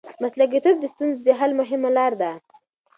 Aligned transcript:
مسلکیتوب 0.23 0.75
د 0.79 0.85
ستونزو 0.93 1.21
د 1.27 1.29
حل 1.39 1.51
مهمه 1.59 1.89
لار 1.97 2.13
ده. 2.21 2.31